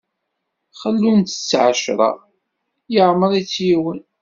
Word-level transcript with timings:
Xellun-tt 0.81 1.51
ɛecṛa, 1.65 2.09
yeɛmeṛ-itt 2.93 3.55
yiwen. 3.67 3.99